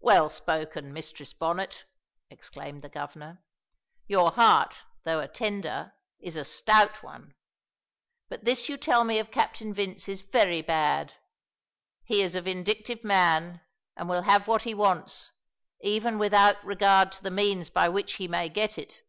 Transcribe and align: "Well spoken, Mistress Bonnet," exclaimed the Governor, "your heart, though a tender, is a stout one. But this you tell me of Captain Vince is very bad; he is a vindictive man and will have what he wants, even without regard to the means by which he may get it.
"Well 0.00 0.30
spoken, 0.30 0.94
Mistress 0.94 1.34
Bonnet," 1.34 1.84
exclaimed 2.30 2.80
the 2.80 2.88
Governor, 2.88 3.42
"your 4.06 4.30
heart, 4.30 4.78
though 5.04 5.20
a 5.20 5.28
tender, 5.28 5.92
is 6.18 6.36
a 6.36 6.42
stout 6.44 7.02
one. 7.02 7.34
But 8.30 8.46
this 8.46 8.70
you 8.70 8.78
tell 8.78 9.04
me 9.04 9.18
of 9.18 9.30
Captain 9.30 9.74
Vince 9.74 10.08
is 10.08 10.22
very 10.22 10.62
bad; 10.62 11.12
he 12.06 12.22
is 12.22 12.34
a 12.34 12.40
vindictive 12.40 13.04
man 13.04 13.60
and 13.94 14.08
will 14.08 14.22
have 14.22 14.48
what 14.48 14.62
he 14.62 14.72
wants, 14.72 15.32
even 15.82 16.18
without 16.18 16.64
regard 16.64 17.12
to 17.12 17.22
the 17.22 17.30
means 17.30 17.68
by 17.68 17.90
which 17.90 18.14
he 18.14 18.26
may 18.26 18.48
get 18.48 18.78
it. 18.78 19.02